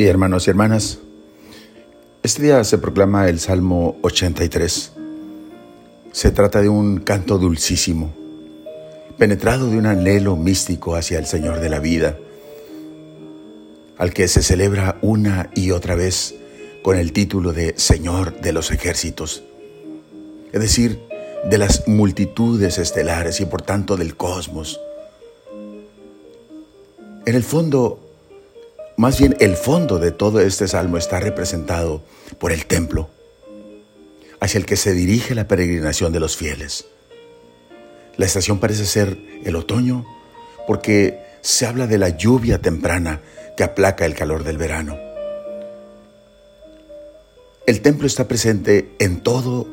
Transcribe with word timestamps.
hermanos 0.00 0.46
y 0.46 0.50
hermanas, 0.50 0.98
este 2.22 2.42
día 2.42 2.64
se 2.64 2.78
proclama 2.78 3.28
el 3.28 3.38
Salmo 3.38 3.96
83. 4.02 4.92
Se 6.12 6.30
trata 6.30 6.62
de 6.62 6.68
un 6.68 6.98
canto 6.98 7.38
dulcísimo, 7.38 8.12
penetrado 9.18 9.68
de 9.68 9.76
un 9.76 9.86
anhelo 9.86 10.36
místico 10.36 10.96
hacia 10.96 11.18
el 11.18 11.26
Señor 11.26 11.60
de 11.60 11.68
la 11.68 11.78
vida, 11.78 12.18
al 13.98 14.12
que 14.12 14.28
se 14.28 14.42
celebra 14.42 14.98
una 15.02 15.50
y 15.54 15.70
otra 15.70 15.94
vez 15.94 16.34
con 16.82 16.96
el 16.96 17.12
título 17.12 17.52
de 17.52 17.74
Señor 17.76 18.40
de 18.40 18.52
los 18.52 18.70
ejércitos, 18.70 19.44
es 20.52 20.60
decir, 20.60 21.00
de 21.44 21.58
las 21.58 21.86
multitudes 21.86 22.78
estelares 22.78 23.40
y 23.40 23.46
por 23.46 23.62
tanto 23.62 23.96
del 23.96 24.16
cosmos. 24.16 24.80
En 27.24 27.34
el 27.34 27.44
fondo, 27.44 28.11
más 29.02 29.18
bien 29.18 29.36
el 29.40 29.56
fondo 29.56 29.98
de 29.98 30.12
todo 30.12 30.38
este 30.38 30.68
salmo 30.68 30.96
está 30.96 31.18
representado 31.18 32.04
por 32.38 32.52
el 32.52 32.66
templo, 32.66 33.10
hacia 34.38 34.58
el 34.58 34.64
que 34.64 34.76
se 34.76 34.92
dirige 34.92 35.34
la 35.34 35.48
peregrinación 35.48 36.12
de 36.12 36.20
los 36.20 36.36
fieles. 36.36 36.86
La 38.16 38.26
estación 38.26 38.60
parece 38.60 38.86
ser 38.86 39.18
el 39.44 39.56
otoño 39.56 40.06
porque 40.68 41.18
se 41.40 41.66
habla 41.66 41.88
de 41.88 41.98
la 41.98 42.10
lluvia 42.10 42.60
temprana 42.60 43.20
que 43.56 43.64
aplaca 43.64 44.06
el 44.06 44.14
calor 44.14 44.44
del 44.44 44.56
verano. 44.56 44.96
El 47.66 47.80
templo 47.80 48.06
está 48.06 48.28
presente 48.28 48.94
en 49.00 49.20
todo 49.22 49.66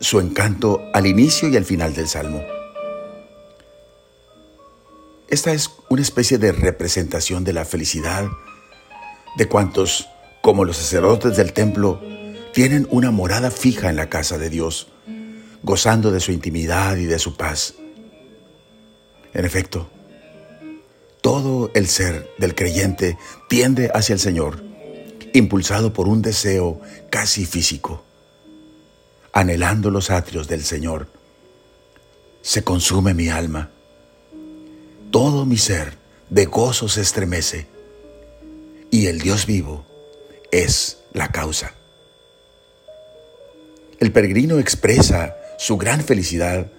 su 0.00 0.18
encanto 0.18 0.82
al 0.92 1.06
inicio 1.06 1.48
y 1.48 1.56
al 1.56 1.64
final 1.64 1.94
del 1.94 2.08
salmo. 2.08 2.42
Esta 5.30 5.52
es 5.52 5.70
una 5.88 6.02
especie 6.02 6.38
de 6.38 6.50
representación 6.50 7.44
de 7.44 7.52
la 7.52 7.64
felicidad 7.64 8.28
de 9.36 9.46
cuantos, 9.46 10.08
como 10.42 10.64
los 10.64 10.76
sacerdotes 10.76 11.36
del 11.36 11.52
templo, 11.52 12.02
tienen 12.52 12.88
una 12.90 13.12
morada 13.12 13.52
fija 13.52 13.90
en 13.90 13.94
la 13.94 14.08
casa 14.08 14.38
de 14.38 14.50
Dios, 14.50 14.88
gozando 15.62 16.10
de 16.10 16.18
su 16.18 16.32
intimidad 16.32 16.96
y 16.96 17.04
de 17.04 17.20
su 17.20 17.36
paz. 17.36 17.74
En 19.32 19.44
efecto, 19.44 19.88
todo 21.20 21.70
el 21.74 21.86
ser 21.86 22.28
del 22.38 22.56
creyente 22.56 23.16
tiende 23.48 23.88
hacia 23.94 24.14
el 24.14 24.18
Señor, 24.18 24.64
impulsado 25.32 25.92
por 25.92 26.08
un 26.08 26.22
deseo 26.22 26.80
casi 27.08 27.46
físico, 27.46 28.02
anhelando 29.32 29.92
los 29.92 30.10
atrios 30.10 30.48
del 30.48 30.64
Señor. 30.64 31.06
Se 32.42 32.64
consume 32.64 33.14
mi 33.14 33.28
alma 33.28 33.70
todo 35.20 35.44
mi 35.44 35.58
ser 35.58 35.98
de 36.30 36.46
gozo 36.46 36.88
se 36.88 37.02
estremece 37.02 37.66
y 38.90 39.08
el 39.08 39.18
Dios 39.18 39.44
vivo 39.44 39.84
es 40.50 41.02
la 41.12 41.28
causa. 41.28 41.74
El 43.98 44.12
peregrino 44.12 44.58
expresa 44.58 45.36
su 45.58 45.76
gran 45.76 46.00
felicidad 46.00 46.72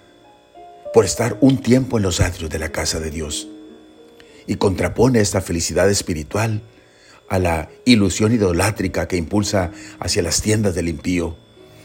por 0.92 1.04
estar 1.04 1.38
un 1.40 1.58
tiempo 1.58 1.98
en 1.98 2.02
los 2.02 2.18
atrios 2.18 2.50
de 2.50 2.58
la 2.58 2.70
casa 2.72 2.98
de 2.98 3.12
Dios 3.12 3.46
y 4.48 4.56
contrapone 4.56 5.20
esta 5.20 5.40
felicidad 5.40 5.88
espiritual 5.88 6.62
a 7.28 7.38
la 7.38 7.70
ilusión 7.84 8.32
idolátrica 8.32 9.06
que 9.06 9.18
impulsa 9.18 9.70
hacia 10.00 10.22
las 10.22 10.42
tiendas 10.42 10.74
del 10.74 10.88
impío, 10.88 11.36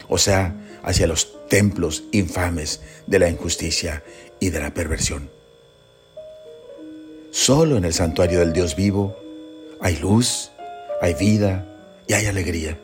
o 0.08 0.18
sea, 0.18 0.56
hacia 0.82 1.06
los 1.06 1.36
templos 1.48 2.02
infames 2.10 2.80
de 3.06 3.20
la 3.20 3.28
injusticia 3.28 4.02
y 4.40 4.50
de 4.50 4.58
la 4.58 4.74
perversión. 4.74 5.37
Solo 7.38 7.76
en 7.76 7.84
el 7.84 7.94
santuario 7.94 8.40
del 8.40 8.52
Dios 8.52 8.74
vivo 8.74 9.16
hay 9.80 9.96
luz, 9.98 10.50
hay 11.00 11.14
vida 11.14 11.64
y 12.08 12.12
hay 12.14 12.26
alegría. 12.26 12.76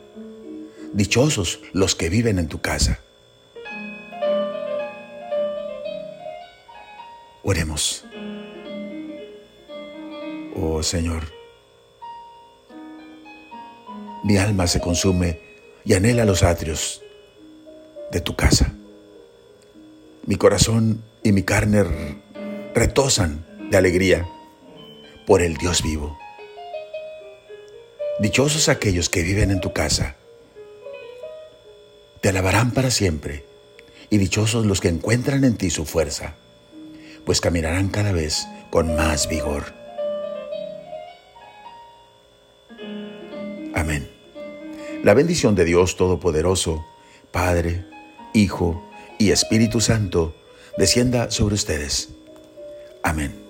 Dichosos 0.93 1.59
los 1.73 1.93
que 1.93 2.07
viven 2.07 2.39
en 2.39 2.47
tu 2.47 2.61
casa. 2.61 3.01
Oremos. 7.43 8.05
Oh 10.55 10.81
Señor, 10.81 11.23
mi 14.23 14.37
alma 14.37 14.67
se 14.67 14.79
consume 14.79 15.37
y 15.83 15.95
anhela 15.95 16.23
los 16.23 16.43
atrios 16.43 17.03
de 18.09 18.21
tu 18.21 18.37
casa. 18.37 18.73
Mi 20.25 20.37
corazón 20.37 21.03
y 21.23 21.33
mi 21.33 21.43
carne 21.43 21.83
retosan 22.73 23.45
de 23.69 23.75
alegría 23.75 24.25
por 25.25 25.41
el 25.41 25.57
Dios 25.57 25.81
vivo. 25.81 26.17
Dichosos 28.19 28.69
aquellos 28.69 29.09
que 29.09 29.23
viven 29.23 29.51
en 29.51 29.59
tu 29.59 29.73
casa. 29.73 30.15
Te 32.21 32.29
alabarán 32.29 32.71
para 32.71 32.91
siempre, 32.91 33.45
y 34.09 34.17
dichosos 34.17 34.65
los 34.65 34.81
que 34.81 34.87
encuentran 34.87 35.43
en 35.43 35.57
ti 35.57 35.69
su 35.69 35.85
fuerza, 35.85 36.35
pues 37.25 37.41
caminarán 37.41 37.89
cada 37.89 38.11
vez 38.11 38.47
con 38.69 38.95
más 38.95 39.27
vigor. 39.27 39.73
Amén. 43.73 44.09
La 45.03 45.13
bendición 45.13 45.55
de 45.55 45.65
Dios 45.65 45.97
Todopoderoso, 45.97 46.85
Padre, 47.31 47.85
Hijo 48.33 48.89
y 49.19 49.31
Espíritu 49.31 49.81
Santo, 49.81 50.35
descienda 50.77 51.29
sobre 51.29 51.55
ustedes. 51.55 52.09
Amén. 53.03 53.44